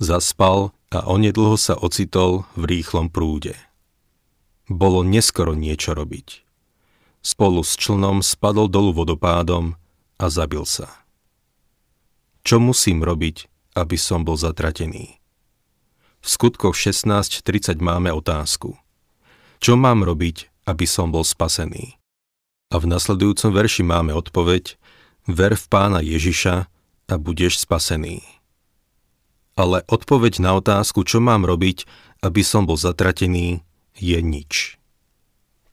Zaspal 0.00 0.72
a 0.88 1.04
onedlho 1.04 1.60
sa 1.60 1.76
ocitol 1.76 2.48
v 2.56 2.80
rýchlom 2.80 3.12
prúde. 3.12 3.52
Bolo 4.72 5.04
neskoro 5.04 5.52
niečo 5.52 5.92
robiť. 5.92 6.40
Spolu 7.20 7.60
s 7.60 7.76
člnom 7.76 8.24
spadol 8.24 8.72
dolu 8.72 8.96
vodopádom 8.96 9.76
a 10.16 10.24
zabil 10.32 10.64
sa. 10.64 10.88
Čo 12.40 12.56
musím 12.56 13.04
robiť, 13.04 13.52
aby 13.76 14.00
som 14.00 14.24
bol 14.24 14.40
zatratený? 14.40 15.20
V 16.24 16.26
skutkoch 16.26 16.72
16.30 16.72 17.84
máme 17.84 18.08
otázku. 18.16 18.80
Čo 19.60 19.76
mám 19.76 20.06
robiť, 20.06 20.48
aby 20.64 20.88
som 20.88 21.12
bol 21.12 21.26
spasený? 21.26 21.97
A 22.68 22.76
v 22.76 22.84
nasledujúcom 22.88 23.50
verši 23.52 23.82
máme 23.84 24.12
odpoveď 24.12 24.76
Ver 25.28 25.56
v 25.56 25.64
pána 25.68 26.00
Ježiša 26.00 26.68
a 27.08 27.14
budeš 27.16 27.64
spasený. 27.64 28.24
Ale 29.56 29.82
odpoveď 29.88 30.40
na 30.40 30.56
otázku, 30.56 31.04
čo 31.04 31.18
mám 31.18 31.44
robiť, 31.44 31.88
aby 32.24 32.40
som 32.44 32.64
bol 32.68 32.78
zatratený, 32.78 33.64
je 33.98 34.18
nič. 34.22 34.78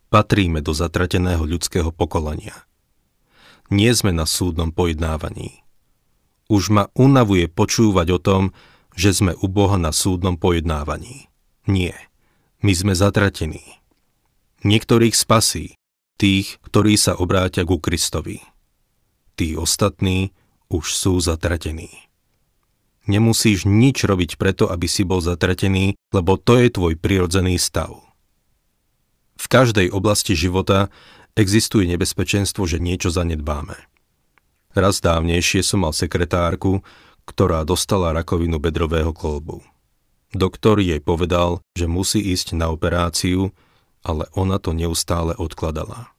Patríme 0.10 0.64
do 0.64 0.72
zatrateného 0.72 1.44
ľudského 1.44 1.92
pokolenia 1.92 2.66
nie 3.70 3.92
sme 3.94 4.14
na 4.14 4.30
súdnom 4.30 4.70
pojednávaní. 4.70 5.66
Už 6.46 6.70
ma 6.70 6.94
unavuje 6.94 7.50
počúvať 7.50 8.08
o 8.14 8.20
tom, 8.22 8.44
že 8.94 9.12
sme 9.12 9.34
u 9.42 9.50
Boha 9.50 9.82
na 9.82 9.90
súdnom 9.90 10.38
pojednávaní. 10.38 11.28
Nie, 11.66 11.98
my 12.62 12.72
sme 12.72 12.94
zatratení. 12.94 13.82
Niektorých 14.62 15.18
spasí, 15.18 15.74
tých, 16.16 16.60
ktorí 16.64 16.96
sa 16.96 17.16
obrátia 17.20 17.68
ku 17.68 17.80
Kristovi. 17.80 18.40
Tí 19.36 19.56
ostatní 19.60 20.32
už 20.72 20.96
sú 20.96 21.20
zatratení. 21.20 21.92
Nemusíš 23.06 23.70
nič 23.70 24.02
robiť 24.02 24.42
preto, 24.42 24.66
aby 24.66 24.90
si 24.90 25.06
bol 25.06 25.22
zatratený, 25.22 25.94
lebo 26.10 26.42
to 26.42 26.58
je 26.58 26.74
tvoj 26.74 26.98
prirodzený 26.98 27.62
stav. 27.62 28.02
V 29.36 29.46
každej 29.46 29.94
oblasti 29.94 30.34
života 30.34 30.90
existuje 31.38 31.86
nebezpečenstvo, 31.86 32.66
že 32.66 32.82
niečo 32.82 33.14
zanedbáme. 33.14 33.78
Raz 34.74 35.04
dávnejšie 35.04 35.62
som 35.62 35.86
mal 35.86 35.94
sekretárku, 35.94 36.82
ktorá 37.30 37.62
dostala 37.68 38.16
rakovinu 38.16 38.58
bedrového 38.58 39.12
kolbu. 39.12 39.62
Doktor 40.36 40.82
jej 40.82 41.00
povedal, 41.00 41.64
že 41.78 41.88
musí 41.88 42.20
ísť 42.20 42.58
na 42.58 42.74
operáciu, 42.74 43.56
ale 44.06 44.30
ona 44.38 44.62
to 44.62 44.78
neustále 44.78 45.34
odkladala. 45.34 46.14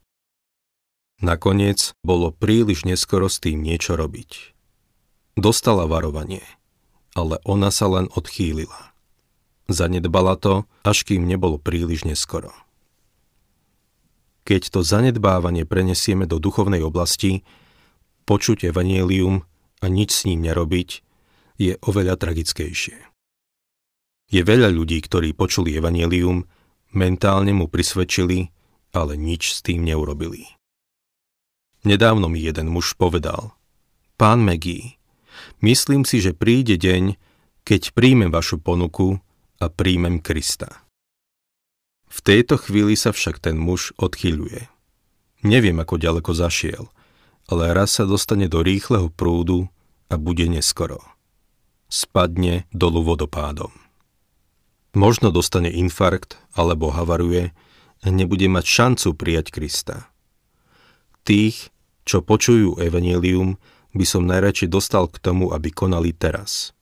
Nakoniec 1.23 1.95
bolo 2.03 2.35
príliš 2.35 2.85
neskoro 2.85 3.31
s 3.31 3.39
tým 3.39 3.63
niečo 3.63 3.95
robiť. 3.95 4.53
Dostala 5.39 5.87
varovanie, 5.87 6.45
ale 7.17 7.41
ona 7.47 7.71
sa 7.71 7.89
len 7.89 8.11
odchýlila. 8.13 8.93
Zanedbala 9.71 10.37
to, 10.37 10.69
až 10.85 11.07
kým 11.07 11.25
nebolo 11.25 11.57
príliš 11.57 12.05
neskoro. 12.05 12.53
Keď 14.47 14.71
to 14.71 14.81
zanedbávanie 14.85 15.67
prenesieme 15.67 16.29
do 16.29 16.39
duchovnej 16.39 16.85
oblasti, 16.85 17.43
počuť 18.29 18.71
evanielium 18.71 19.43
a 19.81 19.87
nič 19.87 20.11
s 20.13 20.23
ním 20.29 20.45
nerobiť 20.45 21.03
je 21.59 21.73
oveľa 21.83 22.21
tragickejšie. 22.21 22.99
Je 24.27 24.43
veľa 24.43 24.71
ľudí, 24.75 24.99
ktorí 25.03 25.33
počuli 25.33 25.75
evanielium, 25.79 26.47
Mentálne 26.95 27.51
mu 27.57 27.67
prisvedčili, 27.67 28.53
ale 28.95 29.19
nič 29.19 29.57
s 29.57 29.59
tým 29.65 29.83
neurobili. 29.83 30.47
Nedávno 31.87 32.27
mi 32.27 32.43
jeden 32.43 32.71
muž 32.71 32.99
povedal, 32.99 33.55
Pán 34.19 34.43
Megí, 34.43 34.99
myslím 35.63 36.03
si, 36.03 36.19
že 36.19 36.35
príde 36.35 36.75
deň, 36.81 37.15
keď 37.63 37.95
príjmem 37.95 38.33
vašu 38.33 38.59
ponuku 38.59 39.23
a 39.63 39.67
príjmem 39.71 40.19
Krista. 40.19 40.83
V 42.11 42.19
tejto 42.25 42.57
chvíli 42.57 42.97
sa 42.97 43.13
však 43.13 43.39
ten 43.39 43.61
muž 43.61 43.93
odchyľuje. 44.01 44.67
Neviem, 45.45 45.79
ako 45.79 46.01
ďaleko 46.01 46.33
zašiel, 46.33 46.91
ale 47.47 47.71
raz 47.71 48.01
sa 48.01 48.09
dostane 48.09 48.51
do 48.51 48.65
rýchleho 48.65 49.13
prúdu 49.13 49.71
a 50.11 50.19
bude 50.19 50.49
neskoro. 50.51 50.99
Spadne 51.87 52.67
dolu 52.75 53.07
vodopádom. 53.15 53.86
Možno 54.97 55.29
dostane 55.29 55.69
infarkt 55.69 56.41
alebo 56.57 56.89
havaruje 56.89 57.53
nebude 58.09 58.49
mať 58.49 58.65
šancu 58.65 59.13
prijať 59.13 59.53
Krista. 59.53 60.09
Tých, 61.21 61.69
čo 62.09 62.25
počujú 62.25 62.81
evanílium, 62.81 63.61
by 63.93 64.05
som 64.09 64.25
najradšej 64.25 64.73
dostal 64.73 65.05
k 65.13 65.21
tomu, 65.21 65.53
aby 65.53 65.69
konali 65.69 66.17
teraz. 66.17 66.73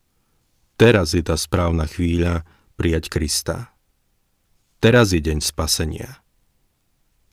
Teraz 0.78 1.11
je 1.11 1.26
tá 1.26 1.35
správna 1.35 1.90
chvíľa 1.90 2.47
prijať 2.78 3.11
Krista. 3.11 3.75
Teraz 4.78 5.11
je 5.11 5.18
deň 5.18 5.42
spasenia. 5.42 6.23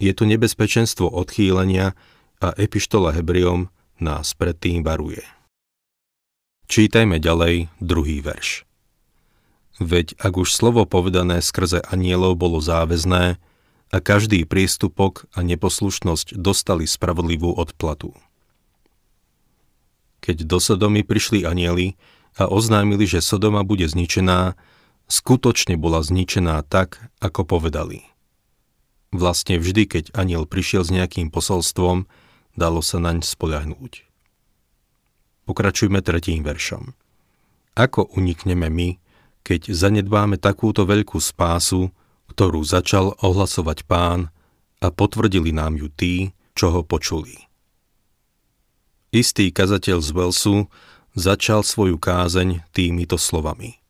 Je 0.01 0.09
tu 0.17 0.25
nebezpečenstvo 0.25 1.05
odchýlenia 1.13 1.93
a 2.41 2.47
epištola 2.57 3.13
Hebriom 3.13 3.69
nás 4.01 4.33
predtým 4.33 4.81
varuje. 4.81 5.21
Čítajme 6.65 7.21
ďalej 7.21 7.69
druhý 7.77 8.25
verš. 8.25 8.70
Veď 9.79 10.17
ak 10.19 10.35
už 10.41 10.51
slovo 10.51 10.83
povedané 10.83 11.39
skrze 11.39 11.79
anielov 11.87 12.35
bolo 12.35 12.59
záväzné 12.59 13.39
a 13.91 13.97
každý 13.99 14.43
prístupok 14.47 15.27
a 15.35 15.43
neposlušnosť 15.43 16.39
dostali 16.39 16.87
spravodlivú 16.87 17.51
odplatu. 17.51 18.15
Keď 20.21 20.47
do 20.47 20.59
Sodomy 20.61 21.01
prišli 21.03 21.43
anieli 21.43 21.99
a 22.39 22.47
oznámili, 22.47 23.03
že 23.09 23.25
Sodoma 23.25 23.65
bude 23.67 23.89
zničená, 23.89 24.55
skutočne 25.11 25.75
bola 25.75 25.99
zničená 26.05 26.63
tak, 26.67 27.01
ako 27.19 27.43
povedali. 27.43 28.07
Vlastne 29.11 29.59
vždy, 29.59 29.83
keď 29.91 30.03
aniel 30.15 30.47
prišiel 30.47 30.87
s 30.87 30.93
nejakým 30.93 31.27
posolstvom, 31.33 32.07
dalo 32.55 32.79
sa 32.79 33.01
naň 33.03 33.27
spoľahnúť. 33.27 34.07
Pokračujme 35.43 35.99
tretím 35.99 36.47
veršom. 36.47 36.95
Ako 37.75 38.07
unikneme 38.15 38.71
my, 38.71 38.89
keď 39.41 39.73
zanedbáme 39.73 40.37
takúto 40.37 40.85
veľkú 40.85 41.17
spásu, 41.17 41.89
ktorú 42.31 42.63
začal 42.63 43.17
ohlasovať 43.19 43.83
pán 43.85 44.31
a 44.79 44.87
potvrdili 44.89 45.51
nám 45.51 45.77
ju 45.77 45.87
tí, 45.91 46.31
čo 46.55 46.71
ho 46.71 46.81
počuli. 46.85 47.35
Istý 49.11 49.51
kazateľ 49.51 49.99
z 49.99 50.09
Velsu 50.15 50.57
začal 51.17 51.67
svoju 51.67 51.99
kázeň 51.99 52.63
týmito 52.71 53.19
slovami. 53.19 53.83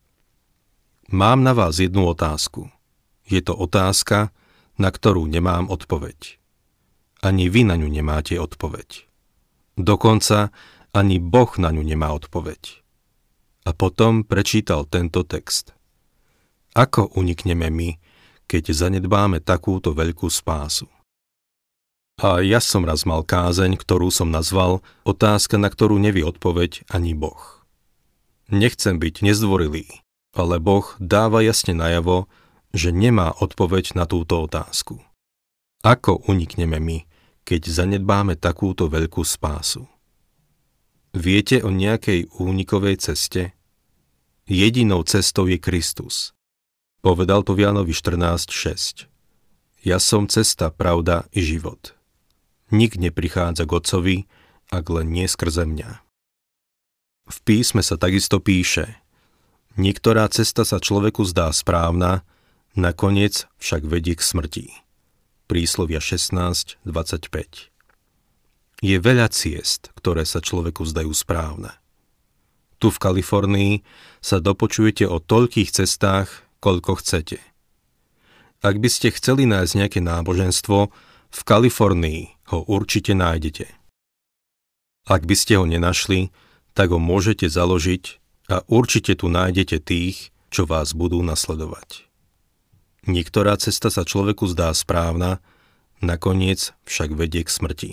Mám 1.12 1.46
na 1.46 1.54
vás 1.54 1.78
jednu 1.78 2.10
otázku. 2.10 2.66
Je 3.28 3.38
to 3.38 3.54
otázka, 3.54 4.34
na 4.74 4.90
ktorú 4.90 5.30
nemám 5.30 5.70
odpoveď. 5.70 6.42
Ani 7.22 7.46
vy 7.46 7.62
na 7.62 7.78
ňu 7.78 7.86
nemáte 7.86 8.34
odpoveď. 8.34 9.06
Dokonca 9.78 10.50
ani 10.90 11.22
Boh 11.22 11.54
na 11.62 11.70
ňu 11.70 11.86
nemá 11.86 12.10
odpoveď 12.10 12.81
a 13.62 13.70
potom 13.70 14.26
prečítal 14.26 14.86
tento 14.86 15.22
text. 15.22 15.70
Ako 16.72 17.12
unikneme 17.14 17.68
my, 17.68 17.90
keď 18.48 18.72
zanedbáme 18.72 19.44
takúto 19.44 19.92
veľkú 19.92 20.26
spásu? 20.32 20.88
A 22.20 22.44
ja 22.44 22.60
som 22.60 22.84
raz 22.84 23.08
mal 23.08 23.24
kázeň, 23.24 23.80
ktorú 23.80 24.12
som 24.12 24.28
nazval 24.28 24.84
otázka, 25.02 25.56
na 25.56 25.72
ktorú 25.72 25.96
nevie 25.96 26.22
odpoveď 26.22 26.86
ani 26.92 27.16
Boh. 27.16 27.64
Nechcem 28.52 29.00
byť 29.00 29.24
nezdvorilý, 29.24 29.88
ale 30.36 30.60
Boh 30.60 30.84
dáva 31.00 31.40
jasne 31.40 31.72
najavo, 31.72 32.28
že 32.72 32.92
nemá 32.92 33.32
odpoveď 33.36 33.96
na 33.96 34.04
túto 34.08 34.44
otázku. 34.44 35.00
Ako 35.84 36.24
unikneme 36.28 36.78
my, 36.80 36.98
keď 37.44 37.68
zanedbáme 37.68 38.38
takúto 38.38 38.88
veľkú 38.88 39.24
spásu? 39.26 39.91
Viete 41.12 41.60
o 41.60 41.68
nejakej 41.68 42.32
únikovej 42.40 43.04
ceste? 43.04 43.52
Jedinou 44.48 45.04
cestou 45.04 45.44
je 45.44 45.60
Kristus. 45.60 46.32
Povedal 47.04 47.44
to 47.44 47.52
v 47.52 47.68
Jánovi 47.68 47.92
14.6. 47.92 49.12
Ja 49.84 50.00
som 50.00 50.24
cesta, 50.24 50.72
pravda 50.72 51.28
i 51.36 51.44
život. 51.44 51.92
Nik 52.72 52.96
neprichádza 52.96 53.68
k 53.68 53.72
Otcovi, 53.76 54.16
ak 54.72 54.84
len 54.88 55.12
nie 55.12 55.28
skrze 55.28 55.68
mňa. 55.68 56.00
V 57.28 57.36
písme 57.44 57.84
sa 57.84 58.00
takisto 58.00 58.40
píše 58.40 58.96
Niektorá 59.76 60.28
cesta 60.32 60.64
sa 60.64 60.80
človeku 60.80 61.28
zdá 61.28 61.52
správna, 61.52 62.24
nakoniec 62.72 63.48
však 63.60 63.84
vedie 63.84 64.16
k 64.16 64.24
smrti. 64.24 64.66
Príslovia 65.44 66.00
16.25 66.00 67.71
je 68.82 68.98
veľa 68.98 69.30
ciest, 69.30 69.94
ktoré 69.94 70.26
sa 70.26 70.42
človeku 70.42 70.82
zdajú 70.82 71.14
správne. 71.14 71.70
Tu 72.82 72.90
v 72.90 72.98
Kalifornii 72.98 73.72
sa 74.18 74.42
dopočujete 74.42 75.06
o 75.06 75.22
toľkých 75.22 75.70
cestách, 75.70 76.42
koľko 76.58 76.98
chcete. 76.98 77.38
Ak 78.62 78.82
by 78.82 78.88
ste 78.90 79.14
chceli 79.14 79.46
nájsť 79.46 79.72
nejaké 79.78 80.00
náboženstvo, 80.02 80.90
v 81.32 81.40
Kalifornii 81.46 82.50
ho 82.50 82.66
určite 82.66 83.14
nájdete. 83.14 83.70
Ak 85.06 85.26
by 85.26 85.34
ste 85.38 85.62
ho 85.62 85.64
nenašli, 85.66 86.34
tak 86.74 86.90
ho 86.90 86.98
môžete 86.98 87.46
založiť 87.46 88.04
a 88.50 88.66
určite 88.66 89.14
tu 89.14 89.30
nájdete 89.30 89.78
tých, 89.82 90.34
čo 90.50 90.66
vás 90.66 90.92
budú 90.92 91.22
nasledovať. 91.22 92.06
Niektorá 93.06 93.58
cesta 93.58 93.90
sa 93.90 94.06
človeku 94.06 94.46
zdá 94.50 94.70
správna, 94.74 95.42
nakoniec 95.98 96.74
však 96.86 97.14
vedie 97.18 97.42
k 97.42 97.50
smrti. 97.50 97.92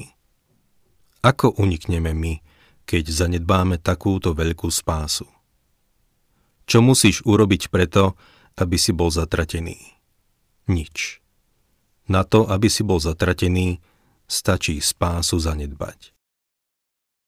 Ako 1.20 1.52
unikneme 1.60 2.16
my, 2.16 2.40
keď 2.88 3.12
zanedbáme 3.12 3.76
takúto 3.76 4.32
veľkú 4.32 4.72
spásu? 4.72 5.28
Čo 6.64 6.80
musíš 6.80 7.20
urobiť 7.28 7.68
preto, 7.68 8.16
aby 8.56 8.80
si 8.80 8.96
bol 8.96 9.12
zatratený? 9.12 9.76
Nič. 10.72 11.20
Na 12.08 12.24
to, 12.24 12.48
aby 12.48 12.72
si 12.72 12.88
bol 12.88 13.04
zatratený, 13.04 13.84
stačí 14.32 14.80
spásu 14.80 15.42
zanedbať. 15.42 16.16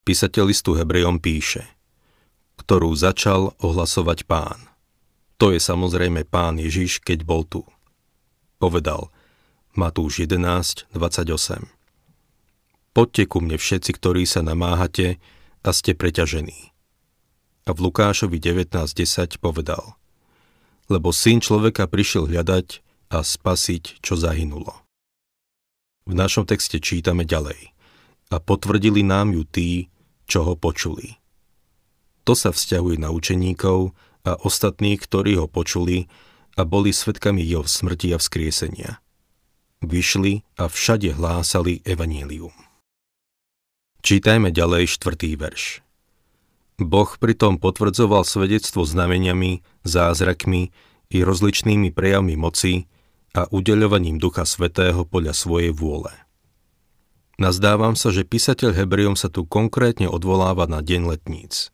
Písateľ 0.08 0.50
listu 0.50 0.78
Hebrejom 0.78 1.20
píše, 1.20 1.68
ktorú 2.64 2.96
začal 2.96 3.58
ohlasovať 3.60 4.24
pán. 4.24 4.72
To 5.42 5.52
je 5.52 5.60
samozrejme 5.60 6.24
pán 6.30 6.62
Ježiš, 6.62 7.04
keď 7.04 7.26
bol 7.28 7.44
tu. 7.44 7.66
Povedal 8.62 9.10
Matúš 9.74 10.24
11, 10.24 10.88
28. 10.94 11.81
Poďte 12.92 13.24
ku 13.32 13.40
mne 13.40 13.56
všetci, 13.56 13.92
ktorí 13.96 14.28
sa 14.28 14.44
namáhate 14.44 15.24
a 15.64 15.72
ste 15.72 15.96
preťažení. 15.96 16.76
A 17.64 17.72
v 17.72 17.88
Lukášovi 17.88 18.36
19.10 18.36 19.40
povedal, 19.40 19.96
lebo 20.92 21.16
syn 21.16 21.40
človeka 21.40 21.88
prišiel 21.88 22.28
hľadať 22.28 22.84
a 23.16 23.24
spasiť, 23.24 24.04
čo 24.04 24.20
zahynulo. 24.20 24.76
V 26.04 26.14
našom 26.18 26.44
texte 26.44 26.84
čítame 26.84 27.24
ďalej. 27.24 27.72
A 28.32 28.40
potvrdili 28.40 29.04
nám 29.04 29.36
ju 29.36 29.44
tí, 29.48 29.70
čo 30.28 30.44
ho 30.48 30.56
počuli. 30.56 31.20
To 32.24 32.36
sa 32.36 32.52
vzťahuje 32.52 33.00
na 33.00 33.12
učeníkov 33.12 33.92
a 34.24 34.32
ostatných, 34.40 35.00
ktorí 35.04 35.40
ho 35.40 35.48
počuli 35.52 36.08
a 36.56 36.68
boli 36.68 36.96
svetkami 36.96 37.44
jeho 37.44 37.68
smrti 37.68 38.16
a 38.16 38.18
vzkriesenia. 38.20 39.00
Vyšli 39.84 40.44
a 40.60 40.68
všade 40.68 41.16
hlásali 41.16 41.84
evanílium. 41.84 42.71
Čítajme 44.02 44.50
ďalej 44.50 44.90
štvrtý 44.98 45.38
verš. 45.38 45.86
Boh 46.82 47.10
pritom 47.22 47.62
potvrdzoval 47.62 48.26
svedectvo 48.26 48.82
znameniami, 48.82 49.62
zázrakmi 49.86 50.74
i 51.14 51.18
rozličnými 51.22 51.94
prejavmi 51.94 52.34
moci 52.34 52.90
a 53.38 53.46
udeľovaním 53.46 54.18
Ducha 54.18 54.42
Svetého 54.50 55.06
podľa 55.06 55.38
svojej 55.38 55.70
vôle. 55.70 56.10
Nazdávam 57.38 57.94
sa, 57.94 58.10
že 58.10 58.26
písateľ 58.26 58.74
Hebrejom 58.74 59.14
sa 59.14 59.30
tu 59.30 59.46
konkrétne 59.46 60.10
odvoláva 60.10 60.66
na 60.66 60.82
deň 60.82 61.02
letníc. 61.06 61.70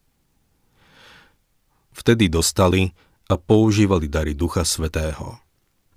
Vtedy 1.95 2.27
dostali 2.27 2.91
a 3.31 3.39
používali 3.39 4.11
dary 4.11 4.35
Ducha 4.35 4.67
Svetého. 4.67 5.39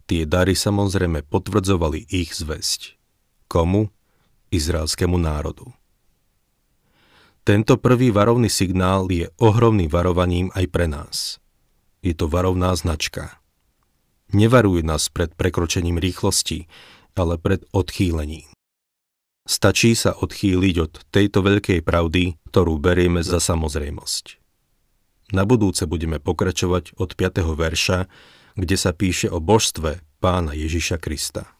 Tie 0.06 0.26
dary 0.26 0.54
samozrejme 0.54 1.26
potvrdzovali 1.26 2.06
ich 2.06 2.34
zväzť. 2.38 2.94
Komu? 3.50 3.90
Izraelskému 4.50 5.18
národu. 5.18 5.70
Tento 7.40 7.80
prvý 7.80 8.12
varovný 8.12 8.52
signál 8.52 9.08
je 9.08 9.32
ohromným 9.40 9.88
varovaním 9.88 10.52
aj 10.52 10.64
pre 10.68 10.84
nás. 10.84 11.40
Je 12.04 12.12
to 12.12 12.28
varovná 12.28 12.72
značka. 12.76 13.40
nevaruje 14.30 14.86
nás 14.86 15.10
pred 15.10 15.34
prekročením 15.34 15.98
rýchlosti, 15.98 16.70
ale 17.18 17.34
pred 17.40 17.66
odchýlením. 17.74 18.46
Stačí 19.48 19.98
sa 19.98 20.14
odchýliť 20.14 20.74
od 20.78 20.92
tejto 21.10 21.42
veľkej 21.42 21.82
pravdy, 21.82 22.38
ktorú 22.52 22.78
berieme 22.78 23.26
za 23.26 23.42
samozrejmosť. 23.42 24.38
Na 25.34 25.42
budúce 25.42 25.90
budeme 25.90 26.22
pokračovať 26.22 26.94
od 27.00 27.18
5. 27.18 27.42
verša, 27.58 28.06
kde 28.54 28.76
sa 28.78 28.94
píše 28.94 29.26
o 29.26 29.42
božstve 29.42 30.02
pána 30.22 30.54
Ježiša 30.54 31.02
Krista. 31.02 31.59